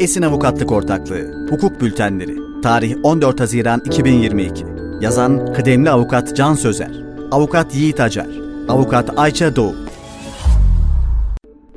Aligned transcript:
Esin 0.00 0.22
Avukatlık 0.22 0.72
Ortaklığı, 0.72 1.46
Hukuk 1.50 1.80
Bültenleri, 1.80 2.36
tarih 2.62 2.96
14 3.02 3.40
Haziran 3.40 3.82
2022. 3.86 4.64
Yazan 5.00 5.52
kıdemli 5.52 5.90
avukat 5.90 6.36
Can 6.36 6.54
Sözer, 6.54 6.90
avukat 7.30 7.74
Yiğit 7.74 8.00
Acar, 8.00 8.26
avukat 8.68 9.18
Ayça 9.18 9.56
Doğu. 9.56 9.74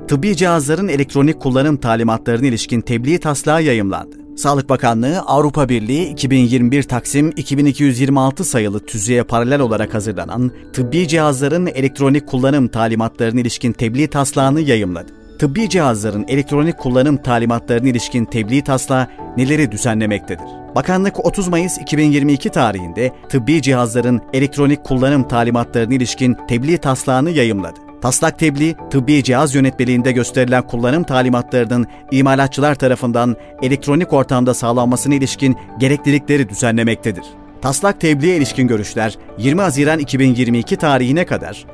Tıbbi 0.08 0.36
cihazların 0.36 0.88
elektronik 0.88 1.40
kullanım 1.40 1.76
talimatlarına 1.76 2.46
ilişkin 2.46 2.80
tebliğ 2.80 3.20
taslağı 3.20 3.62
yayımlandı. 3.62 4.16
Sağlık 4.36 4.68
Bakanlığı 4.68 5.20
Avrupa 5.20 5.68
Birliği 5.68 6.08
2021 6.08 6.82
Taksim 6.82 7.32
2226 7.36 8.44
sayılı 8.44 8.80
tüzüğe 8.80 9.22
paralel 9.22 9.60
olarak 9.60 9.94
hazırlanan 9.94 10.50
tıbbi 10.72 11.08
cihazların 11.08 11.66
elektronik 11.66 12.26
kullanım 12.28 12.68
talimatlarına 12.68 13.40
ilişkin 13.40 13.72
tebliğ 13.72 14.08
taslağını 14.08 14.60
yayımladı. 14.60 15.23
Tıbbi 15.38 15.68
cihazların 15.68 16.24
elektronik 16.28 16.78
kullanım 16.78 17.16
talimatlarına 17.16 17.88
ilişkin 17.88 18.24
tebliğ 18.24 18.64
taslağı 18.64 19.06
neleri 19.36 19.72
düzenlemektedir? 19.72 20.46
Bakanlık 20.74 21.26
30 21.26 21.48
Mayıs 21.48 21.78
2022 21.78 22.50
tarihinde 22.50 23.12
tıbbi 23.28 23.62
cihazların 23.62 24.22
elektronik 24.32 24.84
kullanım 24.84 25.28
talimatlarına 25.28 25.94
ilişkin 25.94 26.36
tebliğ 26.48 26.78
taslağını 26.78 27.30
yayımladı. 27.30 27.80
Taslak 28.02 28.38
tebliğ, 28.38 28.74
tıbbi 28.90 29.24
cihaz 29.24 29.54
yönetmeliğinde 29.54 30.12
gösterilen 30.12 30.66
kullanım 30.66 31.04
talimatlarının 31.04 31.86
imalatçılar 32.10 32.74
tarafından 32.74 33.36
elektronik 33.62 34.12
ortamda 34.12 34.54
sağlanmasına 34.54 35.14
ilişkin 35.14 35.56
gereklilikleri 35.78 36.48
düzenlemektedir. 36.48 37.24
Taslak 37.62 38.00
tebliğe 38.00 38.36
ilişkin 38.36 38.68
görüşler 38.68 39.18
20 39.38 39.60
Haziran 39.60 39.98
2022 39.98 40.76
tarihine 40.76 41.26
kadar 41.26 41.66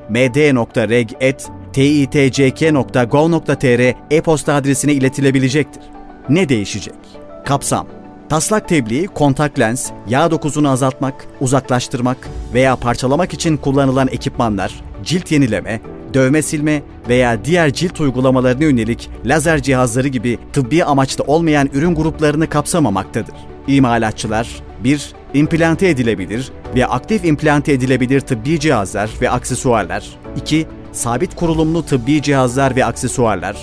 md.reg.titck.gov.tr 1.77 3.95
e-posta 4.11 4.55
adresine 4.55 4.93
iletilebilecektir. 4.93 5.83
Ne 6.29 6.49
değişecek? 6.49 6.95
Kapsam 7.45 7.87
Taslak 8.29 8.69
tebliği 8.69 9.07
kontak 9.07 9.59
lens, 9.59 9.91
yağ 10.09 10.31
dokusunu 10.31 10.69
azaltmak, 10.69 11.27
uzaklaştırmak 11.41 12.29
veya 12.55 12.77
parçalamak 12.77 13.35
için 13.35 13.57
kullanılan 13.57 14.09
ekipmanlar, 14.09 14.75
cilt 15.05 15.33
yenileme, 15.33 15.81
dövme 16.15 16.43
silme 16.43 16.83
veya 17.09 17.45
diğer 17.45 17.73
cilt 17.73 18.01
uygulamalarına 18.01 18.65
yönelik 18.65 19.11
lazer 19.25 19.63
cihazları 19.63 20.09
gibi 20.09 20.39
tıbbi 20.53 20.85
amaçlı 20.85 21.25
olmayan 21.25 21.69
ürün 21.73 21.95
gruplarını 21.95 22.49
kapsamamaktadır. 22.49 23.35
İmalatçılar 23.67 24.49
1. 24.85 25.13
İmplante 25.35 25.89
edilebilir 25.89 26.53
ve 26.77 26.87
aktif 26.87 27.25
implante 27.25 27.73
edilebilir 27.73 28.21
tıbbi 28.21 28.61
cihazlar 28.61 29.11
ve 29.21 29.31
aksesuarlar 29.31 30.19
2. 30.37 30.67
Sabit 30.93 31.37
kurulumlu 31.37 31.83
tıbbi 31.83 32.23
cihazlar 32.23 32.77
ve 32.77 32.85
aksesuarlar 32.85 33.57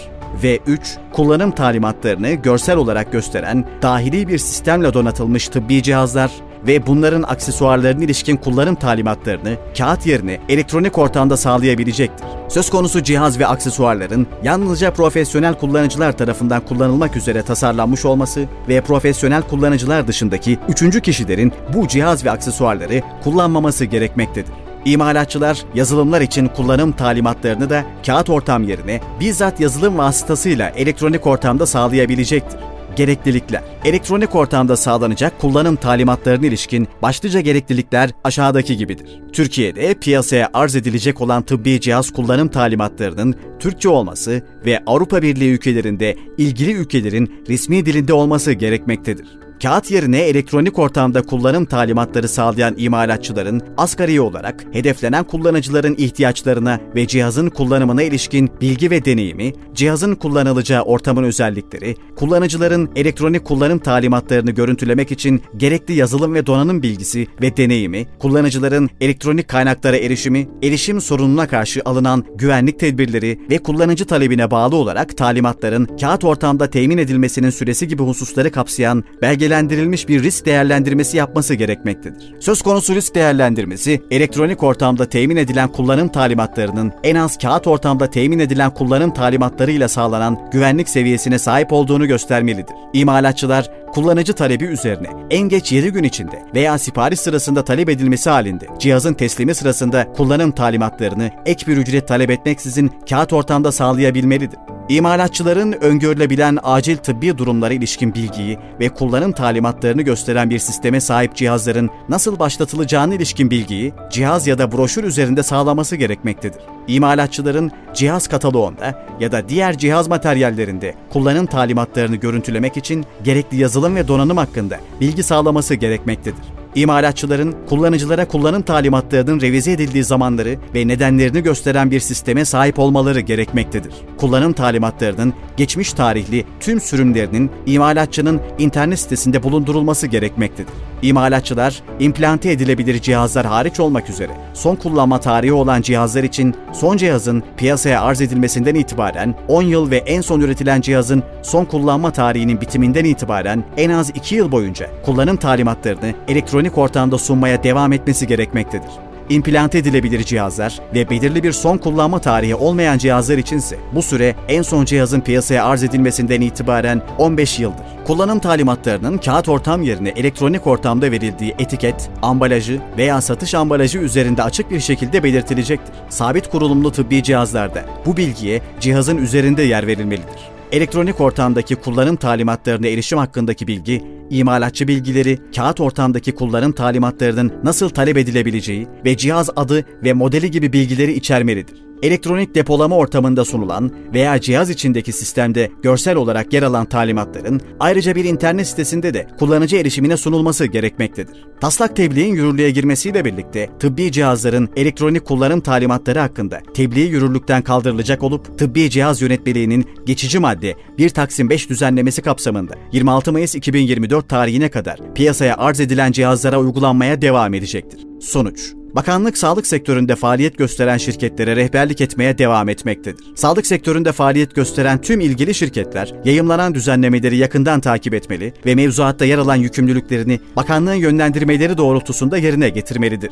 ve 0.43 0.59
3. 0.67 0.97
Kullanım 1.13 1.51
talimatlarını 1.51 2.31
görsel 2.31 2.77
olarak 2.77 3.11
gösteren 3.11 3.65
dahili 3.81 4.27
bir 4.27 4.37
sistemle 4.37 4.93
donatılmış 4.93 5.47
tıbbi 5.47 5.83
cihazlar 5.83 6.31
ve 6.67 6.87
bunların 6.87 7.23
aksesuarlarına 7.23 8.03
ilişkin 8.03 8.37
kullanım 8.37 8.75
talimatlarını 8.75 9.57
kağıt 9.77 10.05
yerine 10.05 10.39
elektronik 10.49 10.97
ortamda 10.97 11.37
sağlayabilecektir. 11.37 12.27
Söz 12.49 12.69
konusu 12.69 13.03
cihaz 13.03 13.39
ve 13.39 13.47
aksesuarların 13.47 14.27
yalnızca 14.43 14.93
profesyonel 14.93 15.53
kullanıcılar 15.53 16.17
tarafından 16.17 16.61
kullanılmak 16.65 17.15
üzere 17.15 17.41
tasarlanmış 17.41 18.05
olması 18.05 18.45
ve 18.69 18.81
profesyonel 18.81 19.41
kullanıcılar 19.41 20.07
dışındaki 20.07 20.59
üçüncü 20.69 21.01
kişilerin 21.01 21.53
bu 21.73 21.87
cihaz 21.87 22.25
ve 22.25 22.31
aksesuarları 22.31 23.01
kullanmaması 23.23 23.85
gerekmektedir. 23.85 24.66
İmalatçılar 24.87 25.65
yazılımlar 25.75 26.21
için 26.21 26.47
kullanım 26.47 26.91
talimatlarını 26.91 27.69
da 27.69 27.85
kağıt 28.05 28.29
ortam 28.29 28.63
yerine 28.63 29.01
bizzat 29.19 29.59
yazılım 29.59 29.97
vasıtasıyla 29.97 30.69
elektronik 30.69 31.27
ortamda 31.27 31.65
sağlayabilecektir. 31.65 32.59
Gereklilikler 32.95 33.63
Elektronik 33.85 34.35
ortamda 34.35 34.77
sağlanacak 34.77 35.41
kullanım 35.41 35.75
talimatlarına 35.75 36.45
ilişkin 36.45 36.87
başlıca 37.01 37.41
gereklilikler 37.41 38.09
aşağıdaki 38.23 38.77
gibidir. 38.77 39.21
Türkiye'de 39.33 39.93
piyasaya 39.93 40.49
arz 40.53 40.75
edilecek 40.75 41.21
olan 41.21 41.43
tıbbi 41.43 41.81
cihaz 41.81 42.11
kullanım 42.11 42.47
talimatlarının 42.47 43.35
Türkçe 43.59 43.89
olması 43.89 44.43
ve 44.65 44.83
Avrupa 44.85 45.21
Birliği 45.21 45.51
ülkelerinde 45.51 46.15
ilgili 46.37 46.71
ülkelerin 46.71 47.43
resmi 47.49 47.85
dilinde 47.85 48.13
olması 48.13 48.51
gerekmektedir. 48.51 49.46
Kağıt 49.61 49.91
yerine 49.91 50.19
elektronik 50.19 50.79
ortamda 50.79 51.21
kullanım 51.21 51.65
talimatları 51.65 52.27
sağlayan 52.27 52.75
imalatçıların 52.77 53.61
asgari 53.77 54.21
olarak 54.21 54.65
hedeflenen 54.71 55.23
kullanıcıların 55.23 55.95
ihtiyaçlarına 55.97 56.79
ve 56.95 57.07
cihazın 57.07 57.49
kullanımına 57.49 58.03
ilişkin 58.03 58.49
bilgi 58.61 58.91
ve 58.91 59.05
deneyimi, 59.05 59.53
cihazın 59.73 60.15
kullanılacağı 60.15 60.81
ortamın 60.81 61.23
özellikleri, 61.23 61.95
kullanıcıların 62.15 62.89
elektronik 62.95 63.45
kullanım 63.45 63.79
talimatlarını 63.79 64.51
görüntülemek 64.51 65.11
için 65.11 65.41
gerekli 65.57 65.93
yazılım 65.93 66.33
ve 66.33 66.45
donanım 66.45 66.83
bilgisi 66.83 67.27
ve 67.41 67.57
deneyimi, 67.57 68.07
kullanıcıların 68.19 68.89
elektronik 69.01 69.47
kaynaklara 69.47 69.97
erişimi, 69.97 70.47
erişim 70.63 71.01
sorununa 71.01 71.47
karşı 71.47 71.81
alınan 71.85 72.25
güvenlik 72.35 72.79
tedbirleri 72.79 73.39
ve 73.51 73.57
kullanıcı 73.57 74.05
talebine 74.05 74.51
bağlı 74.51 74.75
olarak 74.75 75.17
talimatların 75.17 75.85
kağıt 76.01 76.23
ortamda 76.23 76.69
temin 76.69 76.97
edilmesinin 76.97 77.49
süresi 77.49 77.87
gibi 77.87 78.03
hususları 78.03 78.51
kapsayan 78.51 79.03
belge 79.21 79.46
belgelendirilmiş 79.47 80.07
bir 80.07 80.23
risk 80.23 80.45
değerlendirmesi 80.45 81.17
yapması 81.17 81.53
gerekmektedir. 81.53 82.35
Söz 82.39 82.61
konusu 82.61 82.95
risk 82.95 83.15
değerlendirmesi, 83.15 84.01
elektronik 84.11 84.63
ortamda 84.63 85.09
temin 85.09 85.35
edilen 85.35 85.71
kullanım 85.71 86.09
talimatlarının 86.09 86.93
en 87.03 87.15
az 87.15 87.37
kağıt 87.37 87.67
ortamda 87.67 88.09
temin 88.09 88.39
edilen 88.39 88.73
kullanım 88.73 89.13
talimatlarıyla 89.13 89.87
sağlanan 89.87 90.49
güvenlik 90.51 90.89
seviyesine 90.89 91.39
sahip 91.39 91.73
olduğunu 91.73 92.07
göstermelidir. 92.07 92.75
İmalatçılar, 92.93 93.71
kullanıcı 93.93 94.33
talebi 94.33 94.65
üzerine 94.65 95.07
en 95.29 95.49
geç 95.49 95.71
7 95.71 95.89
gün 95.89 96.03
içinde 96.03 96.43
veya 96.55 96.77
sipariş 96.77 97.19
sırasında 97.19 97.63
talep 97.63 97.89
edilmesi 97.89 98.29
halinde 98.29 98.67
cihazın 98.79 99.13
teslimi 99.13 99.55
sırasında 99.55 100.13
kullanım 100.13 100.51
talimatlarını 100.51 101.31
ek 101.45 101.67
bir 101.67 101.77
ücret 101.77 102.07
talep 102.07 102.29
etmeksizin 102.29 102.91
kağıt 103.09 103.33
ortamda 103.33 103.71
sağlayabilmelidir. 103.71 104.76
İmalatçıların 104.89 105.71
öngörülebilen 105.71 106.57
acil 106.63 106.97
tıbbi 106.97 107.37
durumlara 107.37 107.73
ilişkin 107.73 108.13
bilgiyi 108.13 108.57
ve 108.79 108.89
kullanım 108.89 109.31
talimatlarını 109.31 110.01
gösteren 110.01 110.49
bir 110.49 110.59
sisteme 110.59 111.01
sahip 111.01 111.35
cihazların 111.35 111.89
nasıl 112.09 112.39
başlatılacağına 112.39 113.15
ilişkin 113.15 113.51
bilgiyi 113.51 113.93
cihaz 114.11 114.47
ya 114.47 114.57
da 114.57 114.71
broşür 114.71 115.03
üzerinde 115.03 115.43
sağlaması 115.43 115.95
gerekmektedir. 115.95 116.61
İmalatçıların 116.87 117.71
cihaz 117.93 118.27
kataloğunda 118.27 119.05
ya 119.19 119.31
da 119.31 119.49
diğer 119.49 119.77
cihaz 119.77 120.07
materyallerinde 120.07 120.95
kullanım 121.09 121.45
talimatlarını 121.45 122.15
görüntülemek 122.15 122.77
için 122.77 123.05
gerekli 123.23 123.57
yazılım 123.57 123.95
ve 123.95 124.07
donanım 124.07 124.37
hakkında 124.37 124.79
bilgi 125.01 125.23
sağlaması 125.23 125.75
gerekmektedir. 125.75 126.43
İmalatçıların 126.75 127.55
kullanıcılara 127.69 128.27
kullanım 128.27 128.61
talimatlarının 128.61 129.41
revize 129.41 129.71
edildiği 129.71 130.03
zamanları 130.03 130.57
ve 130.75 130.87
nedenlerini 130.87 131.43
gösteren 131.43 131.91
bir 131.91 131.99
sisteme 131.99 132.45
sahip 132.45 132.79
olmaları 132.79 133.19
gerekmektedir. 133.19 133.93
Kullanım 134.17 134.53
talimatlarının 134.53 135.33
geçmiş 135.57 135.93
tarihli 135.93 136.45
tüm 136.59 136.81
sürümlerinin 136.81 137.51
imalatçının 137.65 138.41
internet 138.59 138.99
sitesinde 138.99 139.43
bulundurulması 139.43 140.07
gerekmektedir. 140.07 140.73
İmalatçılar, 141.01 141.81
implante 141.99 142.51
edilebilir 142.51 143.01
cihazlar 143.01 143.45
hariç 143.45 143.79
olmak 143.79 144.09
üzere 144.09 144.31
son 144.53 144.75
kullanma 144.75 145.19
tarihi 145.19 145.53
olan 145.53 145.81
cihazlar 145.81 146.23
için 146.23 146.55
son 146.73 146.97
cihazın 146.97 147.43
piyasaya 147.57 148.01
arz 148.01 148.21
edilmesinden 148.21 148.75
itibaren 148.75 149.35
10 149.47 149.61
yıl 149.61 149.91
ve 149.91 149.97
en 149.97 150.21
son 150.21 150.41
üretilen 150.41 150.81
cihazın 150.81 151.23
son 151.43 151.65
kullanma 151.65 152.11
tarihinin 152.11 152.61
bitiminden 152.61 153.05
itibaren 153.05 153.63
en 153.77 153.89
az 153.89 154.09
2 154.09 154.35
yıl 154.35 154.51
boyunca 154.51 154.89
kullanım 155.05 155.37
talimatlarını 155.37 156.13
elektronik 156.27 156.66
ortamda 156.77 157.17
sunmaya 157.17 157.63
devam 157.63 157.93
etmesi 157.93 158.27
gerekmektedir 158.27 159.07
implante 159.29 159.77
edilebilir 159.77 160.23
cihazlar 160.23 160.79
ve 160.93 161.09
belirli 161.09 161.43
bir 161.43 161.51
son 161.51 161.77
kullanma 161.77 162.19
tarihi 162.19 162.55
olmayan 162.55 162.97
cihazlar 162.97 163.37
içinse 163.37 163.77
bu 163.95 164.01
süre 164.01 164.35
en 164.47 164.61
son 164.61 164.85
cihazın 164.85 165.21
piyasaya 165.21 165.65
arz 165.65 165.83
edilmesinden 165.83 166.41
itibaren 166.41 167.01
15 167.17 167.59
yıldır. 167.59 167.85
Kullanım 168.07 168.39
talimatlarının 168.39 169.17
kağıt 169.17 169.49
ortam 169.49 169.81
yerine 169.83 170.09
elektronik 170.09 170.67
ortamda 170.67 171.11
verildiği 171.11 171.55
etiket, 171.59 172.09
ambalajı 172.21 172.81
veya 172.97 173.21
satış 173.21 173.55
ambalajı 173.55 173.99
üzerinde 173.99 174.43
açık 174.43 174.71
bir 174.71 174.79
şekilde 174.79 175.23
belirtilecektir. 175.23 175.95
Sabit 176.09 176.49
kurulumlu 176.49 176.91
tıbbi 176.91 177.23
cihazlarda 177.23 177.85
bu 178.05 178.17
bilgiye 178.17 178.61
cihazın 178.79 179.17
üzerinde 179.17 179.63
yer 179.63 179.87
verilmelidir. 179.87 180.57
Elektronik 180.71 181.21
ortamdaki 181.21 181.75
kullanım 181.75 182.15
talimatlarına 182.15 182.87
erişim 182.87 183.17
hakkındaki 183.17 183.67
bilgi, 183.67 184.03
imalatçı 184.29 184.87
bilgileri, 184.87 185.39
kağıt 185.55 185.79
ortamdaki 185.79 186.35
kullanım 186.35 186.71
talimatlarının 186.71 187.53
nasıl 187.63 187.89
talep 187.89 188.17
edilebileceği 188.17 188.87
ve 189.05 189.17
cihaz 189.17 189.49
adı 189.55 189.85
ve 190.03 190.13
modeli 190.13 190.51
gibi 190.51 190.73
bilgileri 190.73 191.13
içermelidir. 191.13 191.86
Elektronik 192.03 192.55
depolama 192.55 192.95
ortamında 192.95 193.45
sunulan 193.45 193.91
veya 194.13 194.41
cihaz 194.41 194.69
içindeki 194.69 195.11
sistemde 195.11 195.71
görsel 195.83 196.15
olarak 196.15 196.53
yer 196.53 196.63
alan 196.63 196.85
talimatların 196.85 197.61
ayrıca 197.79 198.15
bir 198.15 198.25
internet 198.25 198.67
sitesinde 198.67 199.13
de 199.13 199.27
kullanıcı 199.39 199.77
erişimine 199.77 200.17
sunulması 200.17 200.65
gerekmektedir. 200.65 201.45
Taslak 201.61 201.95
tebliğin 201.95 202.35
yürürlüğe 202.35 202.71
girmesiyle 202.71 203.25
birlikte 203.25 203.69
tıbbi 203.79 204.11
cihazların 204.11 204.69
elektronik 204.75 205.25
kullanım 205.25 205.61
talimatları 205.61 206.19
hakkında 206.19 206.61
tebliğ 206.73 207.01
yürürlükten 207.01 207.61
kaldırılacak 207.61 208.23
olup 208.23 208.57
tıbbi 208.57 208.89
cihaz 208.89 209.21
yönetmeliğinin 209.21 209.85
geçici 210.05 210.39
madde 210.39 210.75
1 210.97 211.09
Taksim 211.09 211.49
5 211.49 211.69
düzenlemesi 211.69 212.21
kapsamında 212.21 212.73
26 212.91 213.31
Mayıs 213.31 213.55
2024 213.55 214.29
tarihine 214.29 214.69
kadar 214.69 214.99
piyasaya 215.15 215.57
arz 215.57 215.79
edilen 215.79 216.11
cihazlara 216.11 216.59
uygulanmaya 216.59 217.21
devam 217.21 217.53
edecektir. 217.53 218.07
Sonuç 218.21 218.76
Bakanlık 218.95 219.37
sağlık 219.37 219.67
sektöründe 219.67 220.15
faaliyet 220.15 220.57
gösteren 220.57 220.97
şirketlere 220.97 221.55
rehberlik 221.55 222.01
etmeye 222.01 222.37
devam 222.37 222.69
etmektedir. 222.69 223.25
Sağlık 223.35 223.65
sektöründe 223.65 224.11
faaliyet 224.11 224.55
gösteren 224.55 225.01
tüm 225.01 225.19
ilgili 225.19 225.53
şirketler 225.53 226.13
yayımlanan 226.25 226.75
düzenlemeleri 226.75 227.37
yakından 227.37 227.81
takip 227.81 228.13
etmeli 228.13 228.53
ve 228.65 228.75
mevzuatta 228.75 229.25
yer 229.25 229.37
alan 229.37 229.55
yükümlülüklerini 229.55 230.39
bakanlığın 230.55 230.93
yönlendirmeleri 230.93 231.77
doğrultusunda 231.77 232.37
yerine 232.37 232.69
getirmelidir. 232.69 233.31